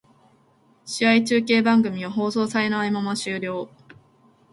[0.83, 3.69] 試合中継番組は放送されないまま終了